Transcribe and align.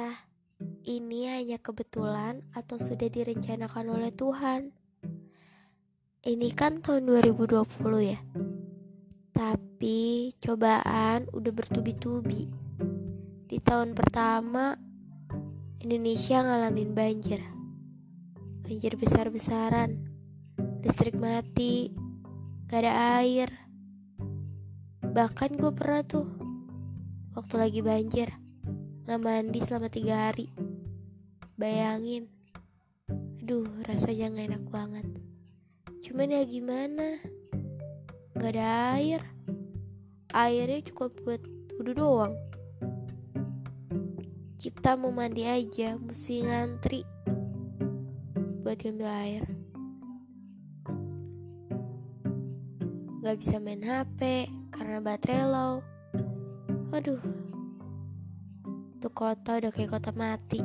Entah 0.00 0.24
ini 0.88 1.28
hanya 1.28 1.60
kebetulan 1.60 2.40
atau 2.56 2.80
sudah 2.80 3.04
direncanakan 3.12 4.00
oleh 4.00 4.08
Tuhan. 4.08 4.72
Ini 6.24 6.48
kan 6.56 6.80
tahun 6.80 7.04
2020 7.04 7.60
ya. 8.00 8.16
Tapi 9.36 10.32
cobaan 10.40 11.28
udah 11.36 11.52
bertubi-tubi. 11.52 12.48
Di 13.44 13.60
tahun 13.60 13.92
pertama 13.92 14.72
Indonesia 15.84 16.48
ngalamin 16.48 16.96
banjir. 16.96 17.44
Banjir 18.64 18.96
besar-besaran. 18.96 20.00
Listrik 20.80 21.20
mati. 21.20 21.92
Gak 22.72 22.88
ada 22.88 23.20
air. 23.20 23.52
Bahkan 25.04 25.60
gue 25.60 25.72
pernah 25.76 26.00
tuh 26.08 26.24
waktu 27.36 27.54
lagi 27.60 27.84
banjir 27.84 28.40
nggak 29.10 29.26
mandi 29.26 29.58
selama 29.58 29.90
tiga 29.90 30.30
hari. 30.30 30.46
Bayangin. 31.58 32.30
Aduh 33.42 33.66
rasanya 33.82 34.30
nggak 34.30 34.46
enak 34.54 34.64
banget. 34.70 35.06
Cuman 35.98 36.30
ya 36.30 36.46
gimana? 36.46 37.18
Nggak 38.38 38.54
ada 38.54 38.94
air. 38.94 39.18
Airnya 40.30 40.86
cukup 40.86 41.18
buat 41.26 41.42
wudhu 41.74 41.90
doang. 41.90 42.38
Kita 44.54 44.94
mau 44.94 45.10
mandi 45.10 45.42
aja 45.42 45.98
mesti 45.98 46.46
ngantri 46.46 47.02
buat 48.62 48.78
ngambil 48.78 49.10
air. 49.10 49.44
Nggak 53.26 53.36
bisa 53.42 53.58
main 53.58 53.82
HP 53.82 54.46
karena 54.70 55.02
baterai 55.02 55.50
low 55.50 55.82
aduh 56.94 57.49
Tuh 59.00 59.08
kota 59.16 59.56
udah 59.56 59.72
kayak 59.72 59.96
kota 59.96 60.12
mati. 60.12 60.60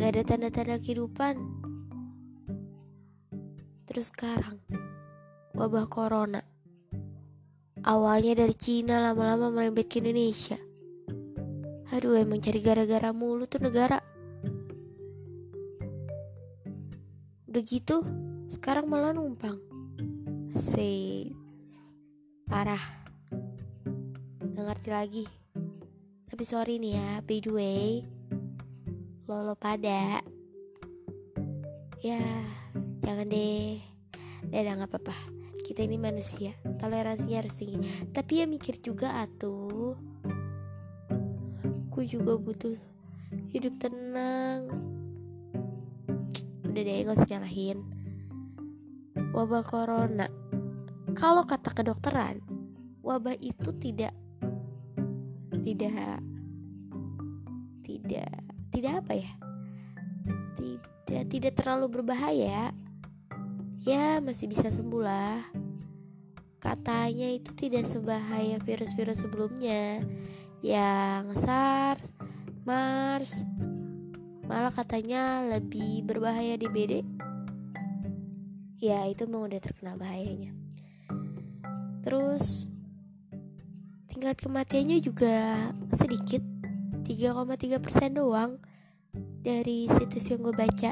Gak 0.00 0.16
ada 0.16 0.22
tanda-tanda 0.24 0.80
kehidupan. 0.80 1.36
Terus 3.84 4.08
sekarang 4.08 4.56
Wabah 5.52 5.84
corona. 5.92 6.40
Awalnya 7.84 8.32
dari 8.32 8.56
Cina 8.56 9.04
lama-lama 9.04 9.52
merembet 9.52 9.92
ke 9.92 10.00
Indonesia. 10.00 10.56
Aduh 11.92 12.16
emang 12.16 12.40
cari 12.40 12.64
gara-gara 12.64 13.12
mulu 13.12 13.44
tuh 13.44 13.60
negara. 13.60 14.00
Udah 17.44 17.62
gitu 17.64 18.08
Sekarang 18.48 18.88
malah 18.88 19.12
numpang. 19.12 19.60
Asik. 20.56 21.36
Parah. 22.48 23.04
Gak 24.40 24.64
ngerti 24.64 24.88
lagi 24.88 25.37
tapi 26.38 26.54
sorry 26.54 26.78
nih 26.78 26.94
ya, 26.94 27.10
by 27.26 27.42
the 27.42 27.50
way. 27.50 27.86
Lo 29.26 29.58
pada. 29.58 30.22
Ya, 31.98 32.22
jangan 33.02 33.26
deh. 33.26 33.82
Dadah 34.46 34.86
gak 34.86 34.86
apa-apa. 34.86 35.18
Kita 35.66 35.82
ini 35.82 35.98
manusia, 35.98 36.54
toleransinya 36.78 37.42
harus 37.42 37.58
tinggi. 37.58 37.82
Tapi 38.14 38.38
ya 38.38 38.46
mikir 38.46 38.78
juga 38.78 39.18
atuh 39.18 39.98
Gue 41.90 42.06
juga 42.06 42.38
butuh 42.38 42.78
hidup 43.50 43.74
tenang. 43.82 44.70
Udah 46.70 46.82
deh 46.86 47.02
gak 47.02 47.18
usah 47.18 47.30
nyalahin. 47.34 47.82
Wabah 49.34 49.66
corona. 49.66 50.30
Kalau 51.18 51.42
kata 51.42 51.74
kedokteran 51.74 52.38
Wabah 53.02 53.34
itu 53.42 53.74
tidak 53.82 54.14
tidak. 55.50 56.20
Tidak. 57.84 58.40
Tidak 58.68 58.92
apa 58.92 59.12
ya? 59.16 59.32
Tidak 60.56 61.24
tidak 61.28 61.52
terlalu 61.56 62.00
berbahaya. 62.00 62.72
Ya 63.82 64.20
masih 64.20 64.52
bisa 64.52 64.68
sembuh 64.68 65.02
lah 65.02 65.40
katanya 66.58 67.30
itu 67.30 67.54
tidak 67.54 67.86
sebahaya 67.86 68.58
virus-virus 68.60 69.24
sebelumnya. 69.24 70.02
Yang 70.60 71.46
SARS, 71.46 72.10
MARS. 72.66 73.46
Malah 74.44 74.74
katanya 74.74 75.46
lebih 75.46 76.02
berbahaya 76.02 76.58
di 76.58 76.66
BD 76.66 77.18
ya 78.78 79.02
itu 79.10 79.26
memang 79.26 79.50
udah 79.50 79.60
terkenal 79.60 79.98
bahayanya. 79.98 80.54
Terus 82.06 82.70
tingkat 84.08 84.40
kematiannya 84.40 84.98
juga 85.04 85.68
sedikit 85.92 86.40
3,3% 87.04 88.16
doang 88.16 88.56
dari 89.44 89.88
situs 89.88 90.32
yang 90.32 90.40
gue 90.44 90.54
baca. 90.56 90.90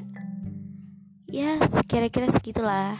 Ya 1.27 1.59
kira-kira 1.89 2.29
segitulah. 2.31 2.97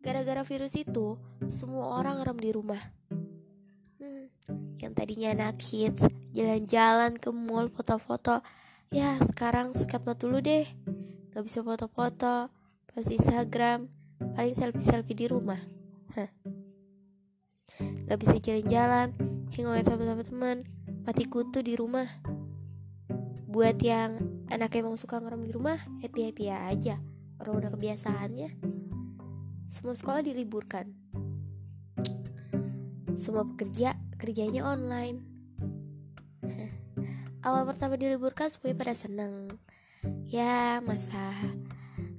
Gara-gara 0.00 0.40
virus 0.44 0.74
itu 0.76 1.20
semua 1.46 2.00
orang 2.00 2.24
rem 2.24 2.38
di 2.40 2.50
rumah. 2.56 2.80
Hmm, 4.00 4.32
yang 4.80 4.96
tadinya 4.96 5.36
anak 5.36 5.60
hits 5.60 6.08
jalan-jalan 6.32 7.20
ke 7.20 7.28
mall 7.32 7.68
foto-foto. 7.68 8.40
Ya 8.88 9.20
sekarang 9.20 9.76
sekat 9.76 10.08
mata 10.08 10.24
dulu 10.24 10.40
deh. 10.40 10.64
Gak 11.36 11.44
bisa 11.44 11.60
foto-foto 11.60 12.48
pas 12.88 13.06
Instagram 13.06 13.92
paling 14.34 14.56
selfie-selfie 14.56 15.14
di 15.14 15.28
rumah 15.30 15.77
Gak 18.08 18.18
bisa 18.18 18.34
jalan-jalan, 18.40 19.14
hangout 19.54 19.84
sama 19.86 20.02
teman-teman, 20.02 20.56
mati 21.04 21.28
kutu 21.28 21.62
di 21.62 21.78
rumah. 21.78 22.08
Buat 23.46 23.78
yang 23.84 24.18
anaknya 24.48 24.82
emang 24.82 24.96
suka 24.98 25.20
ngerem 25.20 25.44
di 25.46 25.52
rumah, 25.52 25.78
happy-happy 26.00 26.50
aja. 26.50 26.98
Orang 27.38 27.62
udah 27.62 27.70
kebiasaannya. 27.76 28.50
Semua 29.70 29.94
sekolah 29.94 30.24
diliburkan. 30.24 30.90
Semua 33.14 33.44
pekerja 33.44 33.94
kerjanya 34.16 34.66
online. 34.66 35.22
Awal 37.46 37.68
pertama 37.68 37.94
diliburkan 37.94 38.50
semuanya 38.50 38.76
pada 38.80 38.94
seneng. 38.96 39.34
Ya 40.28 40.80
masa 40.80 41.32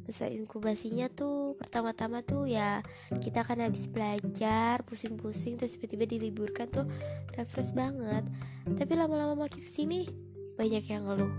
masa 0.09 0.25
inkubasinya 0.25 1.05
tuh 1.13 1.53
pertama-tama 1.61 2.25
tuh 2.25 2.49
ya 2.49 2.81
kita 3.21 3.45
kan 3.45 3.61
habis 3.61 3.85
belajar 3.85 4.81
pusing-pusing 4.81 5.53
terus 5.53 5.77
tiba-tiba 5.77 6.09
diliburkan 6.09 6.65
tuh 6.65 6.89
refresh 7.37 7.77
banget. 7.77 8.25
Tapi 8.65 8.91
lama-lama 8.97 9.45
makin 9.45 9.61
ke 9.61 9.69
sini 9.69 10.09
banyak 10.57 10.81
yang 10.89 11.05
ngeluh. 11.05 11.29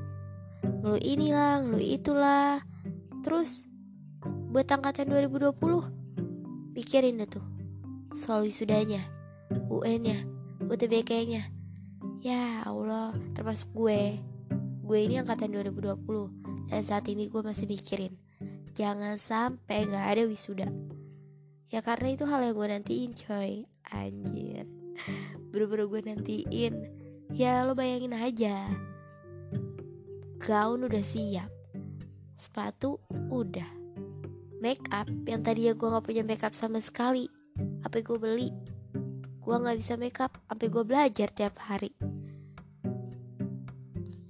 Ngeluh 0.87 1.03
inilah 1.03 1.67
ngeluh 1.67 1.83
itulah. 1.83 2.63
Terus 3.27 3.67
buat 4.55 4.71
angkatan 4.71 5.11
2020 5.11 6.79
mikirin 6.79 7.19
deh 7.19 7.27
tuh 7.27 7.43
soal 8.15 8.47
wisudanya 8.47 9.03
UN 9.67 9.99
nya 10.07 10.19
UTBK 10.71 11.11
nya 11.27 11.43
ya 12.23 12.63
Allah 12.63 13.19
termasuk 13.35 13.75
gue. 13.75 14.23
Gue 14.87 14.99
ini 15.11 15.19
angkatan 15.19 15.51
2020 15.51 16.71
dan 16.71 16.87
saat 16.87 17.11
ini 17.11 17.27
gue 17.27 17.43
masih 17.43 17.67
mikirin 17.67 18.15
jangan 18.75 19.17
sampai 19.21 19.87
nggak 19.89 20.07
ada 20.07 20.23
wisuda. 20.27 20.69
Ya 21.71 21.79
karena 21.87 22.15
itu 22.15 22.27
hal 22.27 22.43
yang 22.43 22.59
gue 22.59 22.67
nantiin 22.67 23.13
coy. 23.15 23.53
Anjir. 23.95 24.67
Bener-bener 25.55 25.87
gue 25.87 26.01
nantiin. 26.03 26.75
Ya 27.31 27.63
lo 27.63 27.79
bayangin 27.79 28.15
aja. 28.15 28.67
Gaun 30.43 30.83
udah 30.83 31.05
siap. 31.05 31.51
Sepatu 32.35 32.99
udah. 33.31 33.71
Make 34.59 34.83
up 34.91 35.07
yang 35.31 35.47
tadi 35.47 35.71
ya 35.71 35.79
gue 35.79 35.87
nggak 35.87 36.05
punya 36.05 36.27
make 36.27 36.43
up 36.43 36.51
sama 36.51 36.83
sekali. 36.83 37.31
Apa 37.87 38.03
gue 38.03 38.19
beli? 38.19 38.51
Gue 39.39 39.55
nggak 39.55 39.79
bisa 39.79 39.95
make 39.95 40.19
up. 40.19 40.35
Sampai 40.51 40.67
gue 40.67 40.83
belajar 40.83 41.31
tiap 41.31 41.55
hari. 41.71 41.95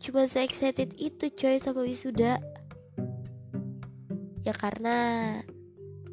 Cuma 0.00 0.25
se 0.25 0.44
excited 0.44 0.97
itu 0.97 1.29
coy 1.32 1.61
sama 1.61 1.85
wisuda 1.85 2.41
ya 4.44 4.56
karena 4.56 4.96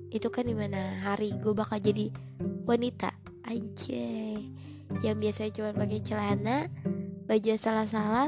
itu 0.08 0.32
kan 0.32 0.48
di 0.48 0.56
mana 0.56 1.04
hari 1.04 1.36
gue 1.36 1.52
bakal 1.52 1.80
jadi 1.80 2.12
wanita. 2.68 3.12
Aja 3.48 4.36
yang 5.00 5.24
biasanya 5.24 5.56
cuma 5.56 5.72
pakai 5.72 6.04
celana 6.04 6.68
baju 7.32 7.56
salah-salah 7.56 8.28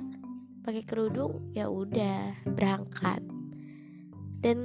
pakai 0.64 0.88
kerudung 0.88 1.52
ya 1.52 1.68
udah 1.68 2.40
berangkat. 2.48 3.20
Dan 4.40 4.58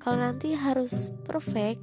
kalau 0.00 0.16
nanti 0.16 0.56
harus 0.56 1.12
perfect 1.28 1.76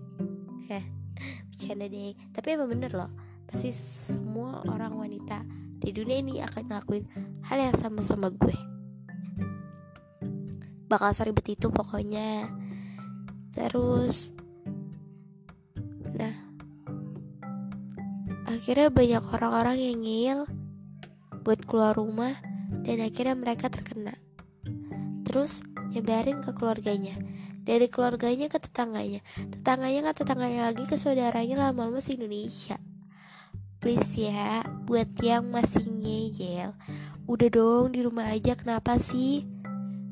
ya 0.65 0.81
bercanda 1.53 1.85
deh. 1.85 2.17
Tapi 2.33 2.47
emang 2.57 2.73
bener 2.73 2.97
loh 2.97 3.13
pasti 3.45 3.69
semua 3.77 4.65
orang 4.65 4.97
wanita 4.97 5.45
di 5.77 5.93
dunia 5.93 6.17
ini 6.17 6.41
akan 6.41 6.63
ngelakuin 6.65 7.05
hal 7.45 7.57
yang 7.61 7.77
sama 7.77 8.01
sama 8.01 8.33
gue. 8.33 8.57
Bakal 10.89 11.13
seribet 11.13 11.45
itu 11.53 11.69
pokoknya 11.69 12.49
terus 13.53 14.33
nah 16.13 16.35
akhirnya 18.49 18.89
banyak 18.89 19.23
orang-orang 19.33 19.77
yang 19.79 19.97
ngil 20.01 20.39
buat 21.43 21.59
keluar 21.67 21.93
rumah 21.97 22.33
dan 22.81 23.03
akhirnya 23.03 23.35
mereka 23.35 23.67
terkena. 23.67 24.15
Terus 25.27 25.61
nyebarin 25.91 26.39
ke 26.39 26.55
keluarganya, 26.55 27.19
dari 27.61 27.91
keluarganya 27.91 28.47
ke 28.47 28.57
tetangganya, 28.57 29.21
tetangganya 29.51 30.11
ke 30.11 30.23
tetangganya 30.23 30.71
lagi 30.71 30.83
ke 30.87 30.95
saudaranya 30.95 31.69
lama-lama 31.69 31.99
se 31.99 32.15
Indonesia. 32.15 32.79
Please 33.83 34.15
ya, 34.15 34.63
buat 34.87 35.11
yang 35.19 35.51
masih 35.51 35.83
ngeyel, 35.83 36.71
udah 37.27 37.49
dong 37.51 37.91
di 37.91 37.99
rumah 37.99 38.31
aja 38.31 38.55
kenapa 38.55 38.95
sih? 38.95 39.43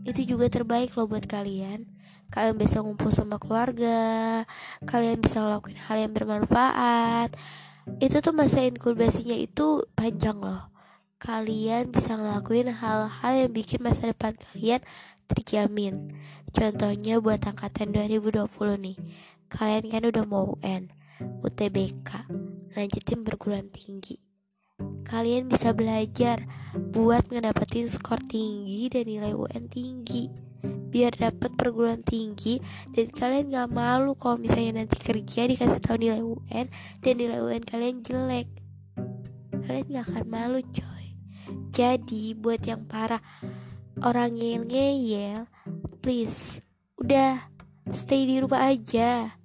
Itu 0.04 0.28
juga 0.28 0.52
terbaik 0.52 0.92
loh 1.00 1.08
buat 1.08 1.24
kalian. 1.24 1.88
Kalian 2.32 2.56
bisa 2.56 2.80
ngumpul 2.80 3.12
sama 3.12 3.36
keluarga, 3.36 4.48
kalian 4.88 5.20
bisa 5.20 5.44
ngelakuin 5.44 5.76
hal 5.76 5.98
yang 6.00 6.16
bermanfaat. 6.16 7.36
Itu 8.00 8.24
tuh 8.24 8.32
masa 8.32 8.64
inkubasinya 8.64 9.36
itu 9.36 9.84
panjang 10.00 10.40
loh. 10.40 10.72
Kalian 11.20 11.92
bisa 11.92 12.16
ngelakuin 12.16 12.72
hal-hal 12.72 13.34
yang 13.36 13.52
bikin 13.52 13.84
masa 13.84 14.16
depan 14.16 14.40
kalian 14.40 14.80
terjamin. 15.28 16.16
Contohnya 16.56 17.20
buat 17.20 17.44
angkatan 17.44 17.92
2020 17.92 18.48
nih. 18.80 18.98
Kalian 19.52 19.86
kan 19.92 20.04
udah 20.08 20.24
mau 20.24 20.56
UN, 20.56 20.88
UTBK, 21.44 22.32
lanjutin 22.80 23.28
perguruan 23.28 23.68
tinggi. 23.68 24.24
Kalian 25.04 25.52
bisa 25.52 25.76
belajar 25.76 26.48
buat 26.96 27.28
ngedapetin 27.28 27.92
skor 27.92 28.24
tinggi 28.24 28.88
dan 28.88 29.04
nilai 29.04 29.36
UN 29.36 29.68
tinggi 29.68 30.41
biar 30.92 31.16
dapat 31.16 31.56
perguruan 31.56 32.04
tinggi 32.04 32.60
dan 32.92 33.08
kalian 33.16 33.56
gak 33.56 33.72
malu 33.72 34.14
kalau 34.20 34.36
misalnya 34.36 34.84
nanti 34.84 35.00
kerja 35.00 35.48
dikasih 35.48 35.80
tahu 35.80 35.96
nilai 35.96 36.20
UN 36.20 36.68
dan 37.00 37.14
nilai 37.16 37.40
UN 37.40 37.64
kalian 37.64 38.04
jelek. 38.04 38.52
Kalian 39.64 39.88
gak 39.88 40.06
akan 40.12 40.26
malu 40.28 40.60
coy. 40.60 41.16
Jadi 41.72 42.36
buat 42.36 42.60
yang 42.68 42.84
para 42.84 43.24
orang 44.04 44.36
ngeyel 44.36 44.68
ngeyel 44.68 45.48
please 46.04 46.60
udah 47.00 47.48
stay 47.96 48.28
di 48.28 48.44
rumah 48.44 48.68
aja. 48.68 49.40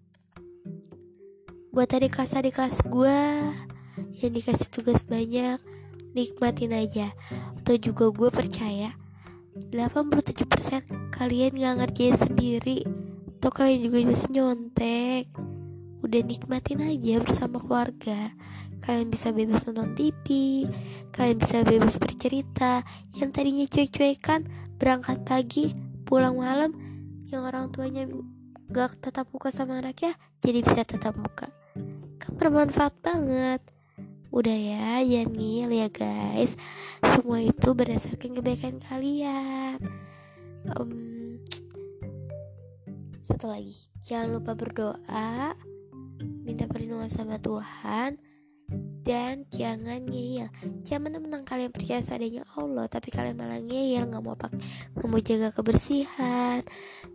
Buat 1.71 1.95
adik 1.95 2.19
kelas 2.19 2.35
adik 2.35 2.59
kelas 2.59 2.83
gue 2.83 3.21
yang 4.19 4.33
dikasih 4.35 4.69
tugas 4.75 5.07
banyak 5.07 5.63
nikmatin 6.11 6.75
aja. 6.75 7.15
Atau 7.63 7.79
juga 7.79 8.11
gue 8.11 8.31
percaya 8.35 9.06
87% 9.73 11.13
kalian 11.13 11.53
gak 11.57 11.75
ngerjain 11.83 12.17
sendiri. 12.17 12.85
Atau 13.37 13.51
kalian 13.53 13.89
juga 13.89 13.99
masih 14.09 14.31
nyontek. 14.33 15.25
Udah 16.01 16.21
nikmatin 16.23 16.85
aja 16.85 17.21
bersama 17.21 17.61
keluarga. 17.61 18.33
Kalian 18.85 19.11
bisa 19.11 19.35
bebas 19.35 19.67
nonton 19.67 19.99
TV 19.99 20.27
kalian 21.17 21.39
bisa 21.41 21.65
bebas 21.65 21.97
bercerita. 21.97 22.85
Yang 23.17 23.31
tadinya 23.33 23.65
cuek-cuekan 23.67 24.41
berangkat 24.77 25.19
pagi 25.25 25.73
pulang 26.05 26.37
malam 26.37 26.71
yang 27.33 27.43
orang 27.43 27.73
tuanya 27.73 28.07
gak 28.71 29.01
tetap 29.03 29.27
muka 29.33 29.51
sama 29.51 29.81
anaknya 29.83 30.15
jadi 30.45 30.63
bisa 30.63 30.85
tetap 30.85 31.17
muka. 31.17 31.51
Kan 32.21 32.33
bermanfaat 32.37 32.95
banget 33.03 33.76
udah 34.37 34.53
ya 34.53 35.01
jangan 35.01 35.33
ngil 35.33 35.71
ya 35.73 35.89
guys. 35.89 36.61
Semua 37.01 37.41
itu 37.41 37.69
berdasarkan 37.73 38.37
kebaikan 38.37 38.77
kalian. 38.85 39.81
Um, 40.77 41.41
satu 43.25 43.49
lagi. 43.49 43.89
Jangan 44.05 44.37
lupa 44.37 44.53
berdoa 44.53 45.57
minta 46.45 46.69
perlindungan 46.69 47.09
sama 47.09 47.41
Tuhan 47.41 48.21
dan 49.01 49.49
jangan 49.49 50.05
ngeyel. 50.05 50.53
Jangan 50.85 51.17
mentang 51.17 51.49
kalian 51.49 51.73
percaya 51.73 52.05
seadanya 52.05 52.45
Allah 52.61 52.93
tapi 52.93 53.09
kalian 53.09 53.41
malah 53.41 53.65
ngeyel 53.65 54.05
nggak 54.05 54.21
mau 54.21 54.37
pak 54.37 54.53
nggak 55.01 55.09
mau 55.09 55.21
jaga 55.25 55.49
kebersihan. 55.57 56.61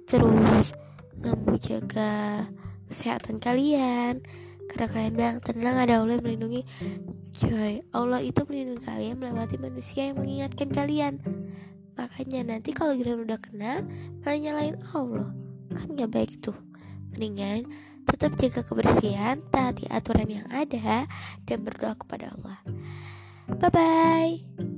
Terus 0.10 0.74
nggak 1.22 1.38
mau 1.38 1.54
jaga 1.62 2.50
kesehatan 2.90 3.38
kalian 3.38 4.26
karena 4.72 4.88
kalian 4.88 5.14
bilang 5.20 5.38
tenang 5.44 5.76
ada 5.76 5.94
Allah 6.00 6.16
yang 6.16 6.24
melindungi. 6.24 6.64
Coy, 7.36 7.84
Allah 7.92 8.24
itu 8.24 8.42
melindungi 8.48 8.88
kalian 8.88 9.20
melewati 9.20 9.60
manusia 9.60 10.08
yang 10.08 10.18
mengingatkan 10.24 10.72
kalian. 10.72 11.20
Makanya 12.00 12.56
nanti 12.56 12.72
kalau 12.72 12.96
kalian 12.96 13.28
udah 13.28 13.40
kena 13.44 13.84
Malah 14.24 14.40
nyalain 14.40 14.78
Allah. 14.96 15.30
Kan 15.76 16.00
gak 16.00 16.12
baik 16.12 16.40
tuh. 16.40 16.56
Mendingan 17.12 17.68
tetap 18.08 18.34
jaga 18.40 18.62
kebersihan 18.66 19.44
Taati 19.52 19.88
aturan 19.92 20.28
yang 20.32 20.48
ada 20.48 21.08
Dan 21.44 21.68
berdoa 21.68 22.00
kepada 22.00 22.32
Allah. 22.32 22.60
Bye-bye 23.52 24.71